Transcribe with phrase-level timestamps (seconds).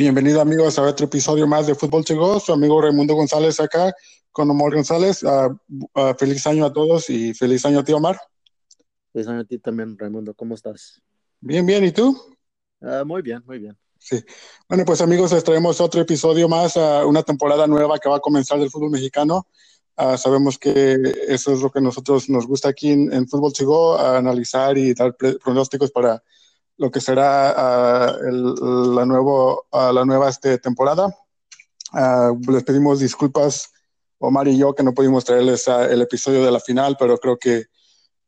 [0.00, 3.94] Bienvenido amigos a otro episodio más de Fútbol Chegó, su amigo Raimundo González acá
[4.32, 5.22] con Omar González.
[5.22, 5.54] Uh,
[5.94, 8.18] uh, feliz año a todos y feliz año a ti Omar.
[9.12, 11.02] Feliz año a ti también Raimundo, ¿cómo estás?
[11.38, 12.18] Bien, bien, ¿y tú?
[12.80, 13.76] Uh, muy bien, muy bien.
[13.98, 14.24] Sí.
[14.66, 18.58] Bueno, pues amigos, les traemos otro episodio más, una temporada nueva que va a comenzar
[18.58, 19.48] del fútbol mexicano.
[20.16, 20.96] sabemos que
[21.28, 25.14] eso es lo que nosotros nos gusta aquí en, en Fútbol Chegó, analizar y dar
[25.14, 26.22] pronósticos para
[26.80, 31.14] lo que será uh, el, la, nuevo, uh, la nueva este, temporada.
[31.92, 33.70] Uh, les pedimos disculpas,
[34.18, 37.66] Omar y yo, que no pudimos traerles el episodio de la final, pero creo que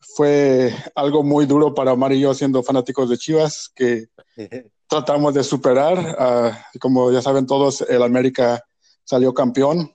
[0.01, 4.09] fue algo muy duro para Omar y yo, siendo fanáticos de Chivas, que
[4.87, 6.63] tratamos de superar.
[6.79, 8.63] como ya saben todos, el América
[9.03, 9.95] salió campeón.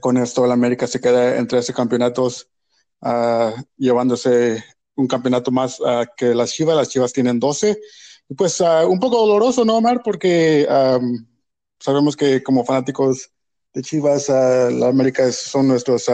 [0.00, 2.48] Con esto, el América se queda en 13 campeonatos,
[3.76, 4.64] llevándose
[4.96, 7.78] un campeonato más uh, que las Chivas, las Chivas tienen 12.
[8.28, 10.02] Y pues uh, un poco doloroso, ¿no, Omar?
[10.04, 10.66] Porque
[11.78, 13.30] sabemos que como fanáticos
[13.74, 16.06] de Chivas, uh, la América son nuestros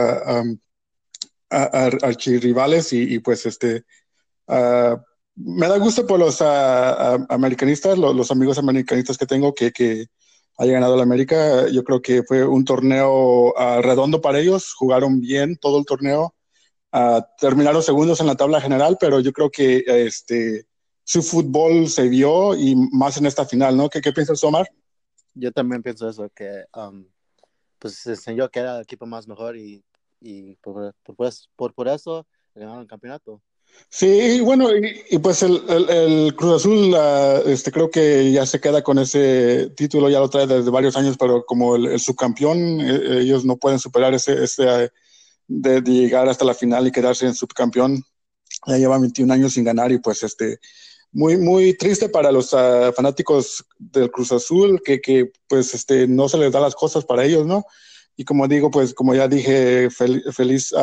[1.49, 3.83] archirrivales y, pues este...
[4.47, 10.07] me da gusto por los americanistas, los, los, amigos americanistas que tengo que, que
[10.57, 11.67] haya ganado la América.
[11.69, 16.35] Yo creo que fue un torneo redondo para ellos, jugaron bien todo el torneo
[16.93, 20.65] uh, terminaron segundos en la tabla general, pero yo creo que este,
[21.03, 23.89] su fútbol se vio y más en esta final, ¿no?
[23.89, 24.67] ¿Qué, qué piensas, Omar?
[25.33, 27.05] Yo también pienso eso, que um,
[27.77, 29.83] pues se enseñó que era el equipo más mejor y,
[30.19, 33.41] y por, por, pues, por, por eso ganaron el campeonato.
[33.87, 38.45] Sí, bueno, y, y pues el, el, el, Cruz Azul, uh, este, creo que ya
[38.45, 41.99] se queda con ese título, ya lo trae desde varios años, pero como el, el
[41.99, 44.91] subcampeón, eh, ellos no pueden superar ese, ese,
[45.49, 48.03] de, llegar hasta la final y quedarse en subcampeón.
[48.67, 50.59] Ya lleva 21 años sin ganar y pues este,
[51.11, 56.29] muy, muy triste para los uh, fanáticos del Cruz Azul, que, que, pues este, no
[56.29, 57.65] se les da las cosas para ellos, ¿no?
[58.15, 60.73] Y como digo, pues como ya dije, fel feliz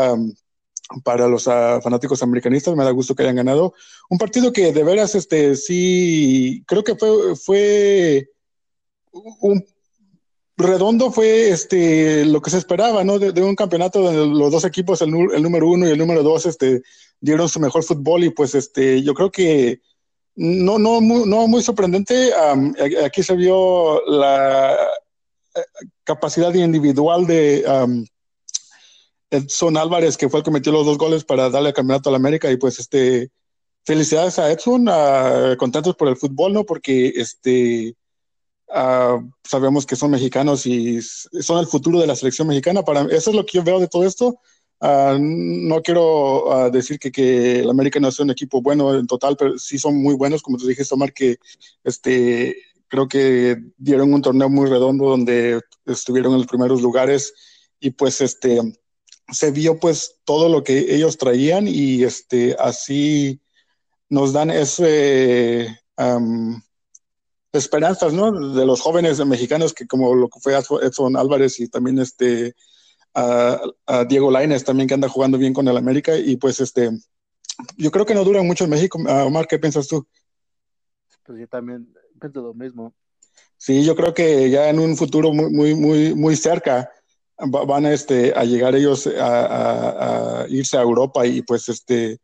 [1.05, 3.75] para los uh, fanáticos americanistas, me da gusto que hayan ganado.
[4.09, 8.31] Un partido que de veras, este, sí, creo que fue, fue
[9.41, 9.65] un
[10.57, 13.19] redondo fue este lo que se esperaba, ¿no?
[13.19, 16.47] De, un campeonato donde los dos equipos, el, el, número uno y el número dos,
[16.47, 16.83] este,
[17.21, 19.81] dieron su mejor fútbol y pues este, yo creo que
[20.37, 22.31] no, no, muy, no muy sorprendente.
[22.53, 22.75] Um,
[23.05, 24.75] aquí se vio la
[25.55, 25.61] eh,
[26.05, 28.07] capacidad individual de um,
[29.31, 32.13] Edson Álvarez, que fue el que metió los dos goles para darle el campeonato a
[32.13, 33.31] la América y pues este,
[33.85, 36.65] felicidades a Edson, uh, contentos por el fútbol, ¿no?
[36.65, 37.95] Porque este
[38.77, 42.83] Uh, sabemos que son mexicanos y son el futuro de la selección mexicana.
[42.83, 44.39] Para eso es lo que yo veo de todo esto.
[44.81, 49.07] Uh, no quiero uh, decir que, que el América no es un equipo bueno en
[49.07, 51.39] total, pero sí son muy buenos, como te dije, Omar, que
[51.85, 52.55] este,
[52.89, 57.33] creo que dieron un torneo muy redondo donde estuvieron en los primeros lugares
[57.81, 58.61] y pues este
[59.33, 63.41] se vio pues todo lo que ellos traían y este así
[64.09, 66.61] nos dan ese um,
[67.53, 68.55] esperanzas, ¿no?
[68.55, 72.55] De los jóvenes mexicanos que como lo que fue Edson Álvarez y también este
[73.15, 76.91] a, a Diego Lainez también que anda jugando bien con el América y pues este
[77.77, 78.99] yo creo que no duran mucho en México.
[78.99, 80.07] Uh, Omar, ¿qué piensas tú?
[81.25, 82.95] Pues yo también pienso lo mismo.
[83.57, 86.91] Sí, yo creo que ya en un futuro muy muy muy muy cerca
[87.39, 92.19] van este, a llegar ellos a, a, a irse a Europa y pues este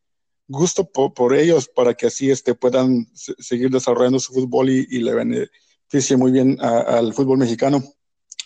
[0.52, 5.00] gusto por, por, ellos para que así este, puedan seguir desarrollando su fútbol y, y
[5.00, 7.82] le beneficie muy bien a, al fútbol mexicano.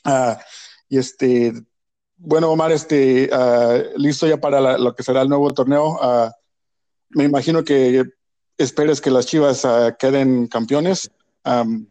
[0.05, 0.37] Uh,
[0.89, 1.53] y este,
[2.17, 5.99] bueno, Omar, este, uh, listo ya para la, lo que será el nuevo torneo.
[6.01, 6.31] Uh,
[7.11, 8.05] me imagino que
[8.57, 9.67] esperes que las Chivas
[9.99, 11.11] queden campeones,
[11.45, 11.87] um,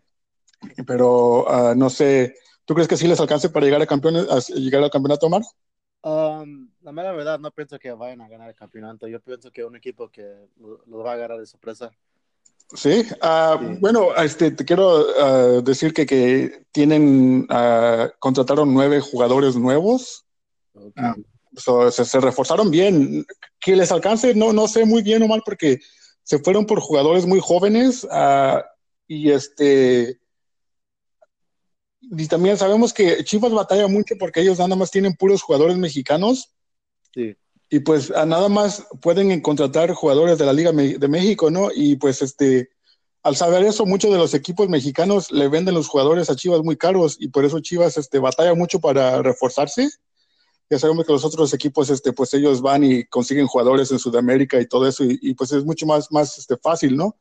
[0.87, 1.45] pero
[1.75, 4.89] no sé, ¿tú crees que sí les alcance para llegar a campeones, a llegar al
[4.89, 5.43] campeonato, Omar?
[6.85, 9.07] La mera verdad, no pienso que vayan a ganar el campeonato.
[9.07, 10.23] Yo pienso que un equipo que
[10.85, 11.89] lo, va a agarrar de sorpresa.
[12.75, 13.77] Sí, uh, sí.
[13.79, 20.27] bueno, este, te quiero uh, decir que, que tienen, uh, contrataron nueve jugadores nuevos.
[20.75, 21.25] Okay.
[21.57, 23.25] So, se, se, reforzaron bien.
[23.59, 25.79] Que les alcance, no, no sé muy bien o mal, porque
[26.21, 28.07] se fueron por jugadores muy jóvenes
[29.07, 30.19] y este
[32.01, 36.54] y también sabemos que Chivas batalla mucho porque ellos nada más tienen puros jugadores mexicanos.
[37.15, 37.35] Sí.
[37.69, 41.69] Y pues nada más pueden contratar jugadores de la Liga de México, ¿no?
[41.73, 42.69] Y pues este,
[43.23, 46.77] al saber eso, muchos de los equipos mexicanos le venden los jugadores a Chivas muy
[46.77, 49.89] caros y por eso Chivas este, batalla mucho para reforzarse.
[50.69, 54.59] Ya sabemos que los otros equipos, este, pues ellos van y consiguen jugadores en Sudamérica
[54.59, 57.15] y todo eso, y, y pues es mucho más, más este, fácil, ¿no?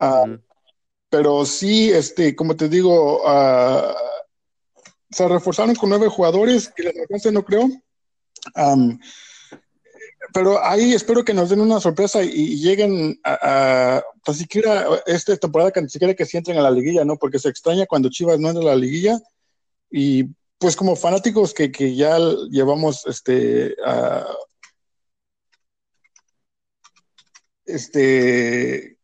[0.00, 0.42] Uh, mm.
[1.08, 3.94] pero sí, este, como te digo, uh,
[5.10, 7.68] se reforzaron con nueve jugadores, que les alcance no creo.
[10.32, 15.36] Pero ahí espero que nos den una sorpresa y, lleguen a, a pues siquiera esta
[15.36, 17.16] temporada que ni siquiera que se entren a la liguilla, ¿no?
[17.16, 19.18] Porque se extraña cuando Chivas no entra a la liguilla
[19.90, 20.24] y
[20.58, 22.18] pues como fanáticos que, que ya
[22.50, 23.76] llevamos este
[27.66, 28.98] este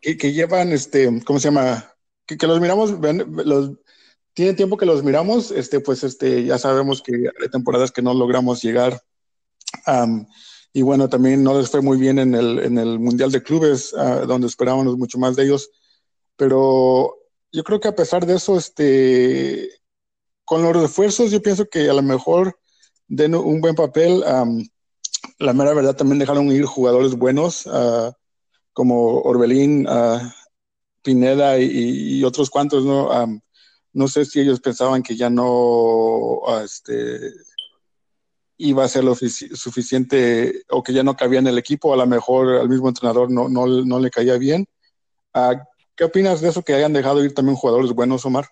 [0.00, 1.92] que, llevan este ¿cómo se llama?
[2.26, 2.92] Que los miramos
[3.44, 3.72] los
[4.34, 8.12] tiene tiempo que los miramos, este pues este ya sabemos que hay temporadas que no
[8.12, 9.02] logramos llegar
[10.76, 13.92] y bueno, también no les fue muy bien en el, en el Mundial de Clubes,
[13.92, 15.70] uh, donde esperábamos mucho más de ellos.
[16.36, 17.16] Pero
[17.52, 19.70] yo creo que a pesar de eso, este,
[20.44, 22.58] con los refuerzos, yo pienso que a lo mejor
[23.06, 24.24] den un buen papel.
[24.26, 24.66] Um,
[25.38, 28.12] la mera verdad, también dejaron ir jugadores buenos, uh,
[28.72, 30.18] como Orbelín, uh,
[31.02, 33.10] Pineda y, otros cuantos, ¿no?
[33.94, 37.32] No sé si ellos pensaban que ya no, este,
[38.56, 42.06] iba a ser lo suficiente o que ya no cabía en el equipo, a lo
[42.06, 44.66] mejor al mismo entrenador no, no, no le caía bien.
[45.34, 45.58] Uh,
[45.96, 48.46] ¿Qué opinas de eso que hayan dejado ir también jugadores buenos, Omar?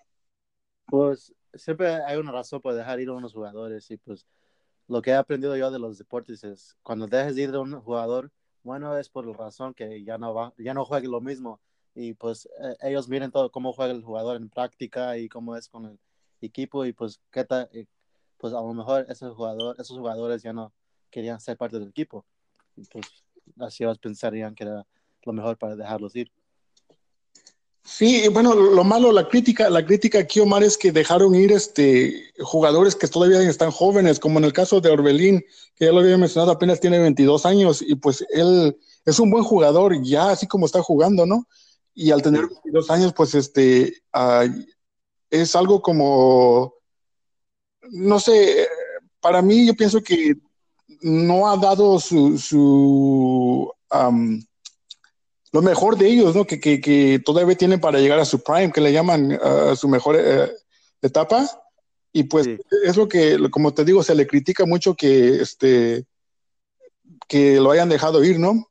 [0.85, 4.25] Pues siempre hay una razón para dejar ir a unos jugadores y pues
[4.87, 8.31] lo que he aprendido yo de los deportes es cuando dejes ir de un jugador,
[8.63, 11.59] bueno, es por la razón que ya no va, ya no juegue lo mismo
[11.95, 15.67] y pues eh, ellos miren todo cómo juega el jugador en práctica y cómo es
[15.67, 15.99] con el
[16.41, 17.85] equipo y pues qué tal, eh,
[18.37, 20.73] pues a lo mejor ese jugador, esos jugadores ya no
[21.09, 22.25] querían ser parte del equipo.
[22.75, 23.05] Y pues
[23.59, 24.85] así ellos pensarían que era
[25.23, 26.31] lo mejor para dejarlos ir.
[27.85, 32.31] Sí, bueno, lo malo, la crítica, la crítica aquí, Omar, es que dejaron ir este
[32.39, 35.43] jugadores que todavía están jóvenes, como en el caso de Orbelín,
[35.75, 39.43] que ya lo había mencionado, apenas tiene 22 años, y pues él es un buen
[39.43, 41.45] jugador, ya así como está jugando, ¿no?
[41.95, 44.03] Y al tener 22 años, pues este
[45.29, 46.73] es algo como
[47.91, 48.67] no sé,
[49.19, 50.35] para mí yo pienso que
[51.01, 53.71] no ha dado su, su
[55.51, 56.45] lo mejor de ellos, ¿no?
[56.45, 59.87] Que, que, que, todavía tienen para llegar a su prime, que le llaman a su
[59.87, 60.51] mejor eh,
[61.01, 61.47] etapa.
[62.11, 62.47] Y pues
[62.83, 66.05] es lo que, como te digo, se le critica mucho que, este,
[67.27, 68.67] que lo hayan dejado ir, ¿no?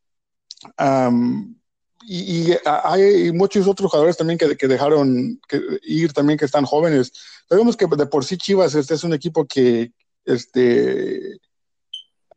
[2.04, 5.40] Y, hay muchos otros jugadores también que, que dejaron
[5.82, 7.12] ir también que están jóvenes.
[7.48, 9.92] Sabemos que de por sí Chivas este es un equipo que,
[10.24, 11.38] este,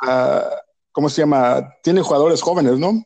[0.01, 0.50] uh,
[0.91, 1.73] ¿cómo se llama?
[1.83, 3.03] Tiene jugadores jóvenes, ¿no?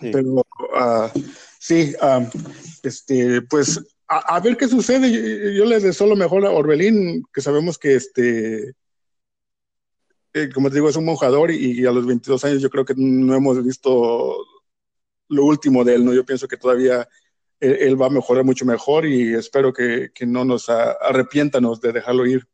[0.00, 0.10] Sí.
[0.12, 1.20] Pero uh,
[1.58, 2.28] sí, um,
[2.82, 5.10] este, pues a, a, ver qué sucede.
[5.10, 8.74] Yo, yo les deseo lo mejor a Orbelín, que sabemos que este,
[10.36, 12.68] eh, como te digo, es un buen jugador y, y, a los 22 años yo
[12.68, 14.36] creo que no hemos visto
[15.28, 16.14] lo último de él, ¿no?
[16.14, 17.08] Yo pienso que todavía
[17.60, 21.92] él, él va a mejorar mucho mejor y espero que, que no nos arrepiéntanos de
[21.92, 22.46] dejarlo ir.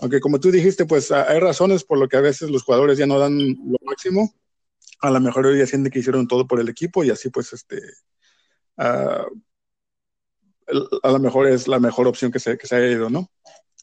[0.00, 3.06] Aunque como tú dijiste, pues hay razones por lo que a veces los jugadores ya
[3.06, 4.34] no dan lo máximo.
[5.00, 7.80] A lo mejor ellos sienten que hicieron todo por el equipo y así pues este...
[8.76, 9.24] Uh,
[11.02, 13.30] a lo mejor es la mejor opción que se, que se haya ido, ¿no?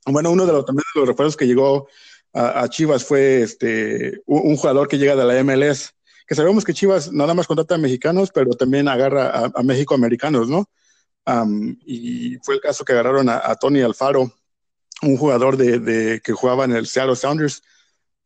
[0.06, 1.88] Bueno, uno de los, también de los refuerzos que llegó
[2.34, 5.95] a, a Chivas fue este, un, un, jugador que llega de la MLS,
[6.28, 10.50] que sabemos que Chivas nada más contrata a mexicanos, pero también agarra a, México americanos,
[10.50, 10.70] ¿no?
[11.86, 14.31] Y fue el caso que agarraron a, Tony Alfaro,
[15.02, 17.62] un jugador de, que jugaba en el Seattle Sounders,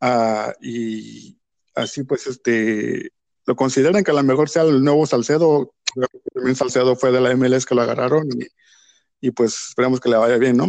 [0.02, 1.38] uh, y
[1.76, 3.12] así pues este
[3.46, 5.74] lo consideran que a lo mejor sea el nuevo Salcedo,
[6.34, 8.28] también Salcedo fue de la MLS que lo agarraron
[9.22, 10.66] y, pues esperamos que le vaya bien, ¿no?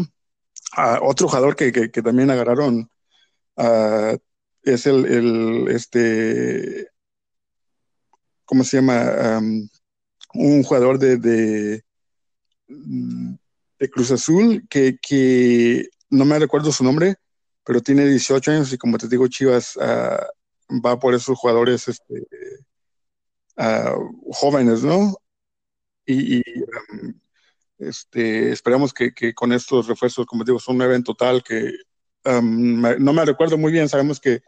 [0.77, 2.89] Uh, otro jugador que, que, también agarraron
[3.57, 4.17] uh,
[4.63, 6.89] es el, el, este
[8.49, 9.39] ¿cómo se llama?
[9.39, 9.69] Um,
[10.35, 11.85] un jugador de, de,
[12.67, 17.17] de, Cruz Azul que, que no me recuerdo su nombre,
[17.65, 22.27] pero tiene 18 años y como te digo, Chivas uh, va por esos jugadores este,
[23.57, 25.15] uh, jóvenes, ¿no?
[26.07, 27.15] Y, um,
[27.79, 31.73] este, esperamos que, que, con estos refuerzos, como te digo, son nueve en total, que
[32.25, 34.41] um, no me recuerdo muy bien, sabemos que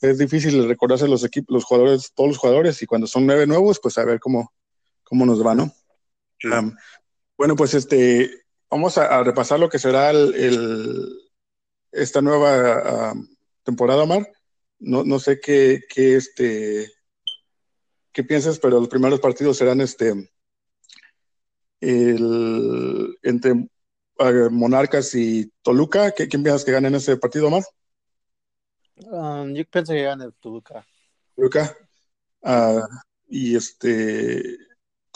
[0.00, 3.80] es difícil recordarse los equipos, los jugadores, todos los jugadores, y cuando son nueve nuevos,
[3.82, 4.52] pues a ver cómo,
[5.02, 5.72] cómo nos va, ¿no?
[6.38, 6.48] Sí.
[6.48, 6.74] Um,
[7.38, 11.26] bueno, pues este, vamos a, a, repasar lo que será el, el
[11.92, 13.26] esta nueva uh,
[13.62, 14.30] temporada, Mar.
[14.78, 16.92] No, no sé qué, qué, este,
[18.12, 20.30] qué piensas, pero los primeros partidos serán este,
[21.80, 26.12] el, entre uh, Monarcas y Toluca.
[26.12, 27.62] ¿Qué, ¿Quién piensas que gane en ese partido, Mar?
[29.04, 30.86] Um, yo pienso que gane Toluca.
[31.34, 31.76] Toluca.
[32.42, 32.82] Uh,
[33.28, 34.58] y este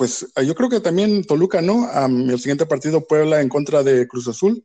[0.00, 1.86] pues yo creo que también Toluca, ¿no?
[2.06, 4.64] el siguiente partido, Puebla en contra de Cruz Azul.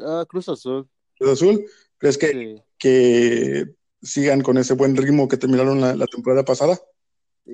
[0.00, 0.88] Ah, Cruz Azul.
[1.16, 1.64] Cruz Azul.
[1.96, 6.76] ¿Crees que, que sigan con ese buen ritmo que terminaron la, temporada pasada?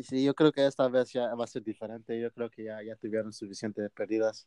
[0.02, 2.18] Sí, yo creo que esta vez ya va a ser diferente.
[2.18, 4.46] Yo creo que ya, ya tuvieron suficientes pérdidas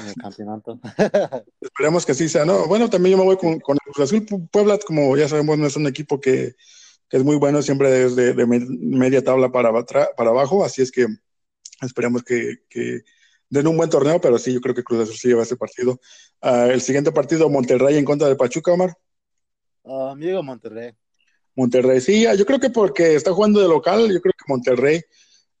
[0.00, 0.78] en el campeonato.
[1.60, 2.66] Esperemos que sí sea, ¿no?
[2.66, 4.48] Bueno, también yo me voy con, con el Cruz Azul.
[4.50, 6.54] Puebla, como ya sabemos, no es un equipo que,
[7.08, 9.72] que es muy bueno siempre desde de media tabla para,
[10.16, 11.06] para abajo, así es que
[11.82, 13.02] esperemos que, que,
[13.48, 16.00] den un buen torneo, pero sí, yo creo que Cruz Azul sí lleva ese partido.
[16.42, 18.96] Uh, el siguiente partido, Monterrey en contra de Pachuca, Omar.
[19.82, 20.94] Uh, amigo Monterrey.
[21.56, 25.00] Monterrey, sí, yo creo que porque está jugando de local, yo creo que Monterrey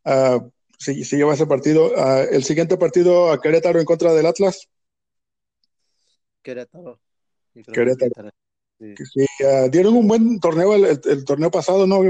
[0.04, 1.92] uh, sí, sí, lleva ese partido.
[2.30, 4.68] el siguiente partido, a Querétaro en contra del Atlas.
[6.42, 7.00] Querétaro.
[7.72, 8.30] Querétaro.
[8.78, 9.24] Sí,
[9.70, 12.02] dieron un buen torneo el, torneo pasado, ¿no?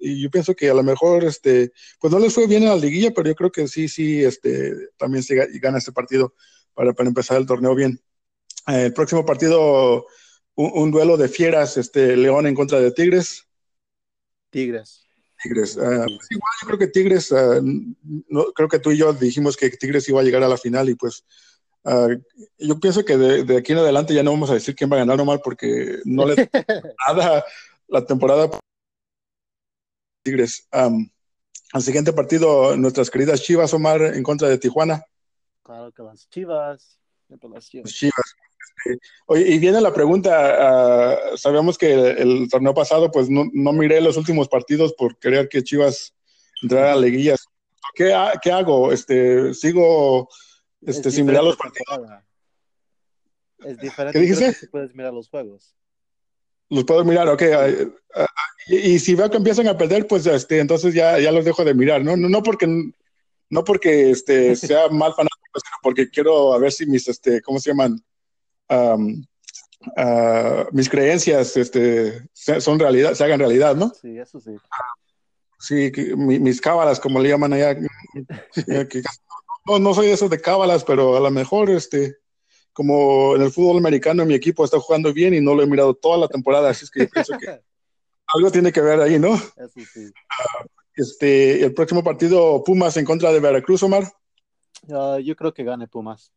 [0.00, 2.76] y yo pienso que a lo mejor, este, pues no les fue bien en la
[2.76, 6.34] liguilla, pero yo creo que sí, sí, este, también se gana este partido
[6.74, 8.00] para, para empezar el torneo bien.
[8.66, 10.06] el próximo partido,
[10.56, 13.46] un, duelo de fieras, este, León en contra de Tigres.
[14.50, 15.04] Tigres.
[15.42, 15.76] Tigres.
[15.76, 19.56] Ah, pues igual yo creo que Tigres, ah, no, creo que tú y yo dijimos
[19.56, 21.24] que Tigres iba a llegar a la final y pues
[21.84, 22.08] Ah,
[22.58, 25.00] yo pienso que de, aquí en adelante ya no vamos a decir quién va a
[25.00, 26.34] ganar o mal porque no le
[27.06, 27.44] nada
[27.88, 28.48] la temporada
[30.22, 30.66] Tigres.
[30.70, 35.04] al siguiente partido, nuestras queridas Chivas, Omar, en contra de Tijuana.
[35.62, 36.98] Claro que las Chivas.
[37.28, 38.34] Las Chivas.
[39.26, 44.00] Oye, y viene la pregunta, uh, sabemos que el, torneo pasado pues no, no, miré
[44.00, 46.14] los últimos partidos por querer que Chivas
[46.62, 47.46] entrara a leguillas.
[47.94, 48.92] ¿Qué, ¿Qué, hago?
[48.92, 50.28] Este, ¿Sigo
[50.86, 52.00] este, sin mirar los partidos.
[53.64, 54.18] Es diferente.
[54.18, 54.52] ¿Qué dijiste?
[54.52, 55.74] Si puedes mirar los juegos.
[56.68, 57.42] Los puedo mirar, ok.
[58.66, 61.74] Y, si veo que empiezan a perder, pues este, entonces ya, ya los dejo de
[61.74, 62.16] mirar, ¿no?
[62.16, 62.66] No, no porque,
[63.50, 67.58] no porque este, sea mal fanático, sino porque quiero a ver si mis, este, ¿cómo
[67.58, 68.02] se llaman?
[70.72, 73.92] Mis creencias este, son realidad, se hagan realidad, ¿no?
[74.00, 74.56] Sí, eso sí.
[75.58, 79.02] Sí, mis cábalas, como le llaman allá, que
[79.66, 82.16] no, no soy de esos de cábalas, pero a lo mejor, este,
[82.72, 85.94] como en el fútbol americano, mi equipo está jugando bien y no lo he mirado
[85.94, 87.46] toda la temporada, así es que yo pienso que
[88.26, 89.34] algo tiene que ver ahí, ¿no?
[89.34, 90.12] Eso sí.
[90.28, 94.04] Ah, este, el próximo partido, Pumas en contra de Veracruz, Omar.
[94.92, 96.32] Ah, yo creo que gane Pumas.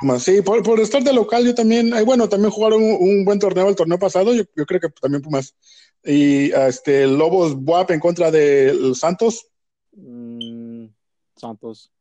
[0.00, 3.68] Pumas, sí, por, por, estar de local, yo también, bueno, también jugaron un, buen torneo
[3.68, 5.54] el torneo pasado, yo, creo que también Pumas.
[6.02, 9.46] Y ah, este, Lobos Buap en contra de Santos.
[9.92, 10.86] Mm,
[11.36, 11.92] Santos.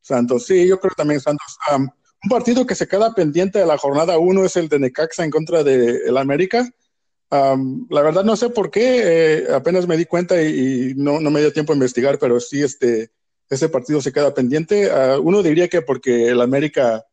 [0.00, 1.58] Santos, sí, yo creo también Santos.
[1.72, 5.30] un partido que se queda pendiente de la jornada 1 es el de Necaxa en
[5.30, 6.68] contra de el América.
[7.30, 11.40] la verdad no sé por qué, eh, apenas me di cuenta y, no, no, me
[11.40, 13.10] dio tiempo a investigar, pero sí este,
[13.54, 14.90] ese partido se queda pendiente.
[14.90, 17.04] Ah, uno diría que porque el América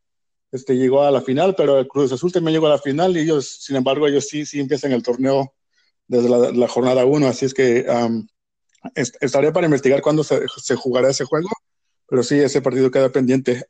[0.52, 3.22] este, llegó a la final, pero el Cruz Azul también llegó a la final y
[3.22, 5.54] ellos, sin embargo, ellos sí, sí empiezan el torneo
[6.08, 7.86] desde la, jornada 1, así es que
[8.96, 11.50] estaré para investigar cuándo se, se jugará ese juego
[12.10, 13.64] pero sí, ese partido queda pendiente.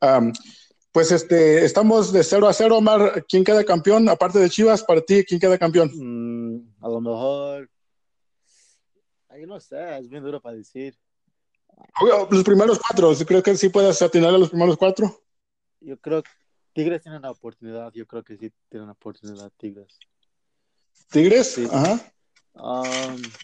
[0.92, 3.26] pues este, estamos de 0 a 0, Omar.
[3.28, 4.08] ¿Quién queda campeón?
[4.10, 5.92] Aparte de Chivas, para ti, ¿quién queda campeón?
[5.94, 7.70] Mm, a lo mejor.
[9.28, 10.96] Ahí no sé, es bien duro para decir.
[12.30, 15.22] Los primeros cuatro, ¿creo que sí puedes atinar a los primeros cuatro?
[15.82, 16.30] Yo creo que
[16.74, 20.00] Tigres tiene una oportunidad, yo creo que sí tiene una oportunidad Tigres.
[21.10, 21.60] ¿Tigres?
[21.72, 22.00] Ajá.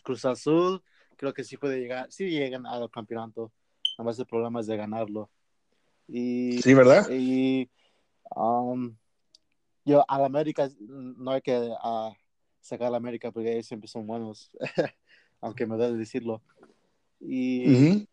[0.04, 0.82] Cruz Azul,
[1.16, 3.52] creo que sí puede llegar, sí llegan al campeonato
[3.98, 5.30] nada más el problema es de ganarlo.
[6.08, 7.08] Y, sí, ¿verdad?
[7.10, 7.70] Y
[8.36, 8.96] um,
[9.86, 11.70] yo, a la América no hay que
[12.60, 14.52] sacar a la América porque ellos siempre son buenos,
[15.42, 16.42] aunque me duele decirlo.
[17.20, 18.08] Y,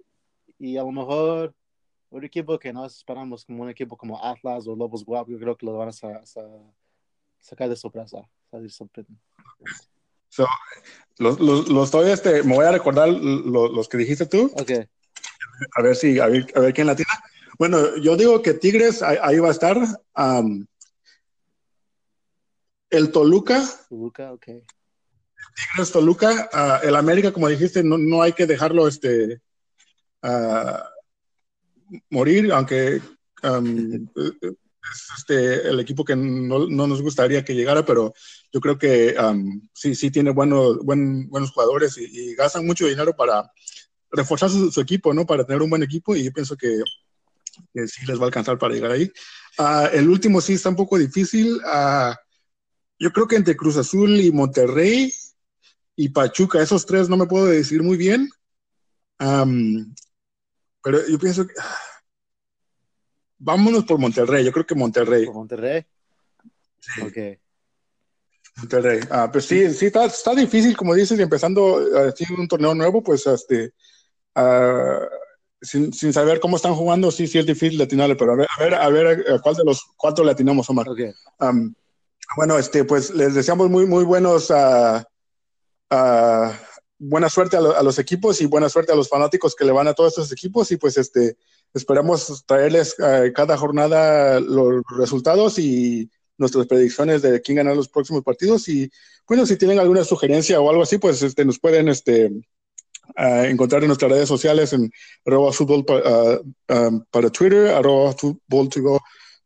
[0.63, 1.55] y a lo mejor
[2.11, 5.57] un equipo que no esperamos como un equipo como Atlas o Lobos Guap, yo creo
[5.57, 8.19] que lo van a sacar de sorpresa,
[8.51, 10.47] salir So,
[11.19, 14.51] los, los, los, este, me voy a recordar los, los que dijiste tú.
[14.61, 14.87] Okay
[15.77, 17.11] a ver si, a ver, a ver quién la tiene.
[17.59, 19.77] Bueno, yo digo que Tigres ahí, va a estar.
[22.91, 23.63] el Toluca.
[23.89, 24.47] Toluca, ok.
[25.55, 26.49] Tigres, Toluca.
[26.53, 29.41] Ah, el América, como dijiste, no, no hay que dejarlo este,
[30.23, 30.79] uh,
[32.11, 32.97] morir, aunque
[33.43, 38.13] es este, el equipo que no, no, nos gustaría que llegara, pero
[38.53, 39.15] yo creo que
[39.73, 43.51] sí, sí tiene buenos, buen, buenos jugadores y, y gastan mucho dinero para
[44.13, 45.27] reforzar su, equipo, ¿no?
[45.27, 46.81] Para tener un buen equipo y yo pienso que,
[47.87, 49.11] sí les va a alcanzar para llegar ahí.
[49.59, 51.61] Ah, el último sí está un poco difícil.
[51.67, 52.17] Ah,
[52.99, 55.13] yo creo que entre Cruz Azul y Monterrey
[55.97, 58.29] y Pachuca, esos tres no me puedo decir muy bien.
[60.83, 61.55] Pero yo pienso que
[63.39, 64.45] vámonos por Monterrey.
[64.45, 65.27] Yo creo que Monterrey.
[65.27, 65.85] ¿Por Monterrey?
[66.81, 67.01] Sí.
[67.03, 67.39] Ok.
[68.57, 69.01] Monterrey.
[69.11, 73.03] Ah, pues sí, sí, está, está difícil, como dices, y empezando así un torneo nuevo,
[73.03, 73.73] pues este,
[74.37, 75.07] uh,
[75.61, 78.63] sin, sin, saber cómo están jugando, sí, sí es difícil atinarle, pero a ver, a
[78.63, 80.89] ver, a ver a cuál de los cuatro le atinamos, Omar.
[80.89, 81.13] Okay.
[81.41, 81.75] Um,
[82.37, 85.03] bueno, este, pues les deseamos muy, muy buenos, uh,
[85.91, 86.53] uh,
[87.03, 89.73] buena suerte a, lo, a, los equipos y buena suerte a los fanáticos que le
[89.73, 91.37] van a todos estos equipos y pues este,
[91.75, 92.95] esperamos traerles
[93.35, 98.91] cada jornada los resultados y nuestras predicciones de quién ganará los próximos partidos y
[99.29, 102.27] bueno, si tienen alguna sugerencia o algo así, pues este, nos pueden este,
[103.17, 104.91] uh, encontrar en nuestras redes sociales en
[105.25, 109.01] arroba fútbol pa, uh, um, para Twitter, arroba fútbol to go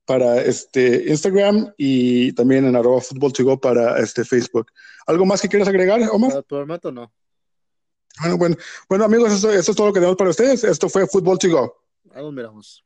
[0.04, 4.66] para este Instagram y también en arroba fútbol to go para este Facebook.
[5.06, 6.44] ¿Algo más que quieras agregar, Omar?
[6.44, 7.12] Por el momento no.
[8.20, 8.56] Bueno, bueno,
[8.88, 10.64] bueno amigos, eso, eso, es todo lo que tenemos para ustedes.
[10.64, 11.76] Esto fue Fútbol to Go.
[12.14, 12.85] Nos miramos.